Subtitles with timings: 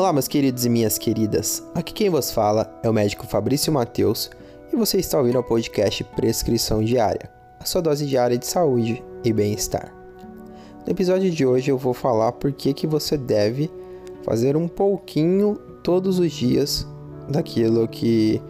[0.00, 1.62] Olá, meus queridos e minhas queridas.
[1.74, 4.30] Aqui quem vos fala é o médico Fabrício Mateus
[4.72, 7.30] e você está ouvindo o podcast Prescrição Diária,
[7.60, 9.94] a sua dose diária de saúde e bem-estar.
[10.86, 13.70] No episódio de hoje eu vou falar por que, que você deve
[14.24, 16.86] fazer um pouquinho todos os dias
[17.28, 18.40] daquilo que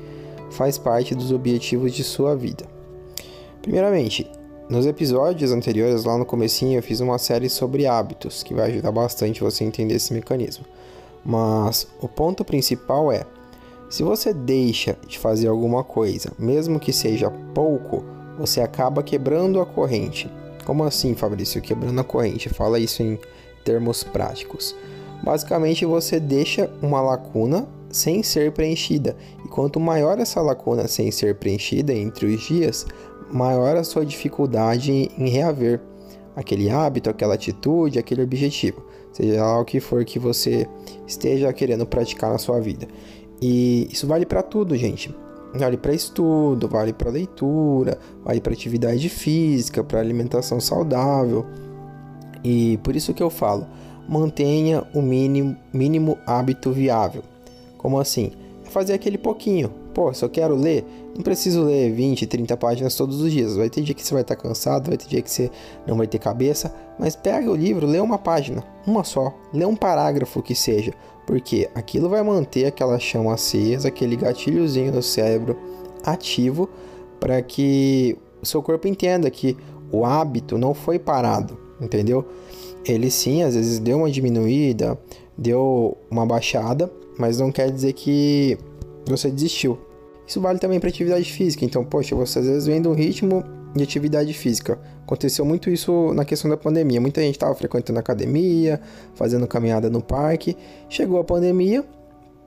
[0.52, 2.64] faz parte dos objetivos de sua vida.
[3.60, 4.30] Primeiramente,
[4.68, 8.92] nos episódios anteriores, lá no comecinho, eu fiz uma série sobre hábitos, que vai ajudar
[8.92, 10.64] bastante você a entender esse mecanismo.
[11.24, 13.24] Mas o ponto principal é,
[13.88, 18.04] se você deixa de fazer alguma coisa, mesmo que seja pouco,
[18.38, 20.30] você acaba quebrando a corrente.
[20.64, 21.60] Como assim, Fabrício?
[21.60, 22.48] Quebrando a corrente?
[22.48, 23.18] Fala isso em
[23.64, 24.76] termos práticos.
[25.22, 29.16] Basicamente, você deixa uma lacuna sem ser preenchida.
[29.44, 32.86] E quanto maior essa lacuna sem ser preenchida entre os dias,
[33.30, 35.80] maior a sua dificuldade em reaver
[36.34, 40.66] aquele hábito, aquela atitude, aquele objetivo, seja o que for que você
[41.06, 42.86] esteja querendo praticar na sua vida.
[43.40, 45.14] E isso vale para tudo, gente.
[45.54, 51.44] Vale para estudo, vale para leitura, vale para atividade física, para alimentação saudável.
[52.44, 53.66] E por isso que eu falo,
[54.08, 57.22] mantenha o mínimo, mínimo hábito viável.
[57.76, 58.32] Como assim?
[58.64, 59.72] É fazer aquele pouquinho.
[59.92, 60.84] Pô, eu quero ler,
[61.16, 63.56] não preciso ler 20, 30 páginas todos os dias.
[63.56, 65.50] Vai ter dia que você vai estar cansado, vai ter dia que você
[65.86, 69.74] não vai ter cabeça, mas pega o livro, lê uma página, uma só, lê um
[69.74, 70.92] parágrafo que seja,
[71.26, 75.56] porque aquilo vai manter aquela chama acesa, aquele gatilhozinho no cérebro
[76.04, 76.68] ativo
[77.18, 79.56] para que o seu corpo entenda que
[79.92, 82.24] o hábito não foi parado, entendeu?
[82.84, 84.98] Ele sim, às vezes deu uma diminuída,
[85.36, 88.56] deu uma baixada, mas não quer dizer que
[89.06, 89.78] você desistiu.
[90.26, 91.64] Isso vale também para atividade física.
[91.64, 93.42] Então, poxa, você às vezes vem de um ritmo
[93.74, 94.78] de atividade física.
[95.02, 97.00] Aconteceu muito isso na questão da pandemia.
[97.00, 98.80] Muita gente estava frequentando academia,
[99.14, 100.56] fazendo caminhada no parque.
[100.88, 101.84] Chegou a pandemia,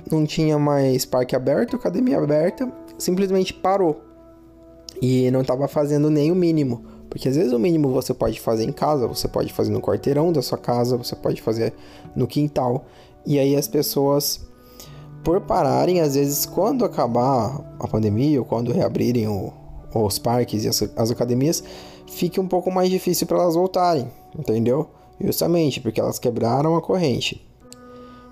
[0.09, 4.01] não tinha mais parque aberto, academia aberta, simplesmente parou.
[5.01, 6.85] E não estava fazendo nem o mínimo.
[7.09, 10.31] Porque às vezes o mínimo você pode fazer em casa, você pode fazer no quarteirão
[10.31, 11.73] da sua casa, você pode fazer
[12.15, 12.85] no quintal.
[13.25, 14.47] E aí as pessoas
[15.23, 19.53] por pararem, às vezes, quando acabar a pandemia ou quando reabrirem o,
[19.93, 21.63] os parques e as, as academias,
[22.07, 24.07] fique um pouco mais difícil para elas voltarem,
[24.37, 24.89] entendeu?
[25.19, 27.47] Justamente porque elas quebraram a corrente.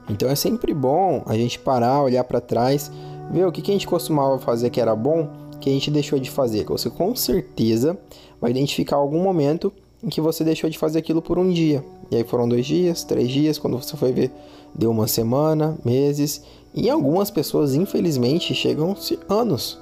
[0.10, 2.92] Então é sempre bom a gente parar, olhar para trás,
[3.32, 6.20] ver o que, que a gente costumava fazer que era bom, que a gente deixou
[6.20, 6.66] de fazer.
[6.66, 7.98] Você com certeza
[8.42, 9.72] vai identificar algum momento
[10.04, 11.84] em que você deixou de fazer aquilo por um dia.
[12.10, 14.32] E aí foram dois dias, três dias, quando você foi ver,
[14.74, 16.42] deu uma semana, meses,
[16.74, 19.80] e algumas pessoas, infelizmente, chegam-se anos.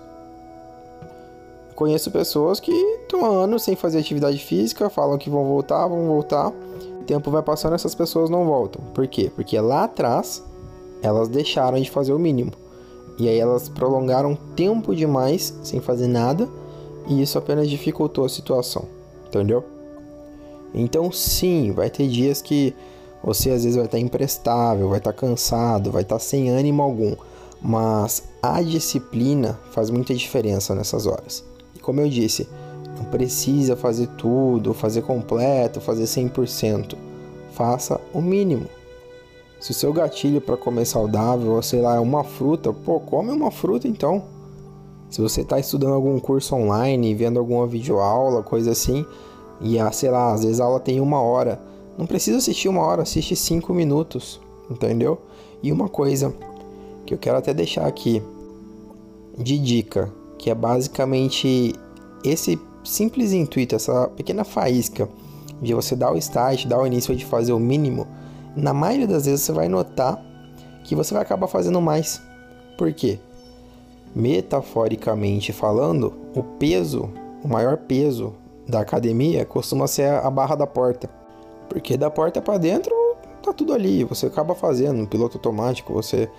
[1.76, 6.50] Conheço pessoas que estão anos sem fazer atividade física, falam que vão voltar, vão voltar.
[6.50, 8.84] O tempo vai passando, essas pessoas não voltam.
[8.94, 9.32] Por quê?
[9.34, 10.44] Porque lá atrás
[11.02, 12.52] elas deixaram de fazer o mínimo.
[13.18, 16.50] E aí elas prolongaram tempo demais sem fazer nada,
[17.08, 18.86] e isso apenas dificultou a situação.
[19.28, 19.64] Entendeu?
[20.74, 22.76] Então, sim, vai ter dias que
[23.24, 27.16] você às vezes vai estar imprestável, vai estar cansado, vai estar sem ânimo algum,
[27.62, 31.44] mas a disciplina faz muita diferença nessas horas.
[31.76, 32.48] E como eu disse,
[32.98, 36.96] não precisa fazer tudo, fazer completo, fazer 100%.
[37.54, 38.68] Faça o mínimo.
[39.60, 43.32] Se o seu gatilho para comer saudável, ou sei lá, é uma fruta, pô, come
[43.32, 44.24] uma fruta então.
[45.10, 49.06] Se você está estudando algum curso online, vendo alguma videoaula, coisa assim,
[49.62, 51.62] e a, sei lá, às vezes a aula tem uma hora,
[51.98, 54.40] não precisa assistir uma hora, assiste cinco minutos,
[54.70, 55.20] entendeu?
[55.62, 56.34] E uma coisa
[57.06, 58.24] que eu quero até deixar aqui
[59.38, 61.74] de dica, que é basicamente
[62.24, 65.10] esse simples intuito, essa pequena faísca
[65.62, 68.08] de você dar o start, dar o início de fazer o mínimo,
[68.56, 70.24] na maioria das vezes você vai notar
[70.84, 72.22] que você vai acabar fazendo mais.
[72.78, 73.20] Por quê?
[74.16, 77.10] Metaforicamente falando, o peso,
[77.44, 78.34] o maior peso
[78.70, 81.10] da academia costuma ser a barra da porta.
[81.68, 82.94] Porque da porta para dentro
[83.42, 86.30] tá tudo ali, você acaba fazendo no piloto automático, você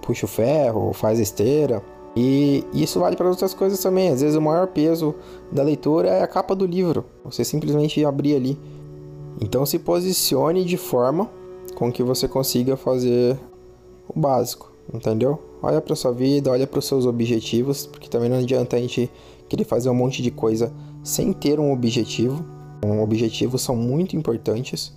[0.00, 1.82] puxa o ferro, faz esteira.
[2.14, 4.10] E isso vale para outras coisas também.
[4.10, 5.14] Às vezes o maior peso
[5.50, 7.04] da leitura é a capa do livro.
[7.24, 8.58] Você simplesmente abrir ali.
[9.40, 11.30] Então se posicione de forma
[11.74, 13.38] com que você consiga fazer
[14.08, 15.38] o básico, entendeu?
[15.62, 19.10] Olha para sua vida, olha para os seus objetivos, porque também não adianta a gente
[19.48, 20.72] querer fazer um monte de coisa
[21.02, 22.44] sem ter um objetivo.
[23.02, 24.92] Objetivos são muito importantes.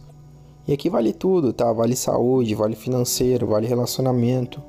[0.68, 1.72] E aqui vale tudo, tá?
[1.72, 4.62] Vale saúde, vale financeiro, vale relacionamento.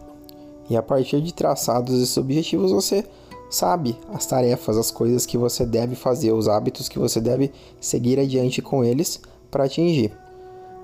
[0.69, 3.05] E a partir de traçados esses objetivos, você
[3.49, 8.19] sabe as tarefas, as coisas que você deve fazer, os hábitos que você deve seguir
[8.19, 10.12] adiante com eles para atingir.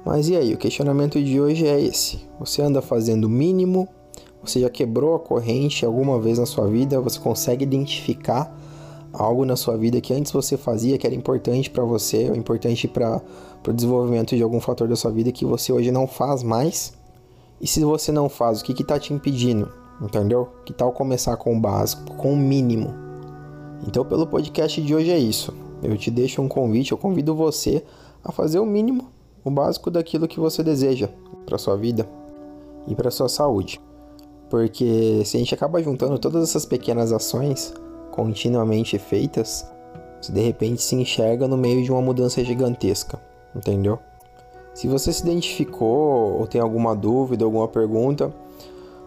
[0.04, 3.88] Mas e aí, o questionamento de hoje é esse: você anda fazendo o mínimo?
[4.42, 7.00] Você já quebrou a corrente alguma vez na sua vida?
[7.00, 8.52] Você consegue identificar
[9.12, 12.88] algo na sua vida que antes você fazia que era importante para você, ou importante
[12.88, 13.20] para
[13.66, 16.94] o desenvolvimento de algum fator da sua vida que você hoje não faz mais?
[17.60, 19.70] E se você não faz, o que está te impedindo?
[20.00, 20.48] Entendeu?
[20.64, 22.92] Que tal começar com o básico, com o mínimo?
[23.86, 25.54] Então, pelo podcast de hoje é isso.
[25.82, 27.84] Eu te deixo um convite, eu convido você
[28.24, 29.10] a fazer o mínimo
[29.44, 31.08] o básico daquilo que você deseja
[31.44, 32.08] para sua vida
[32.86, 33.80] e para sua saúde.
[34.48, 37.72] Porque se a gente acaba juntando todas essas pequenas ações
[38.12, 39.68] continuamente feitas,
[40.20, 43.18] você de repente se enxerga no meio de uma mudança gigantesca,
[43.56, 43.98] entendeu?
[44.72, 48.32] Se você se identificou ou tem alguma dúvida, alguma pergunta,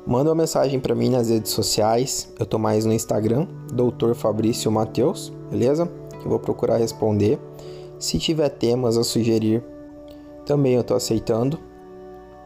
[0.05, 2.29] manda uma mensagem para mim nas redes sociais.
[2.37, 4.13] Eu tô mais no Instagram, Dr.
[4.13, 5.89] Fabrício Mateus, beleza?
[6.21, 7.39] Eu vou procurar responder.
[7.97, 9.63] Se tiver temas a sugerir
[10.45, 11.59] também eu estou aceitando.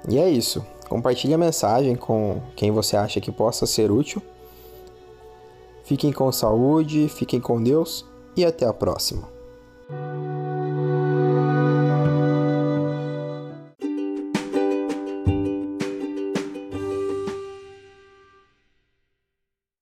[0.07, 0.65] E é isso.
[0.88, 4.21] Compartilhe a mensagem com quem você acha que possa ser útil.
[5.89, 8.06] Fiquem com saúde, fiquem com Deus
[8.38, 9.38] e até a próxima.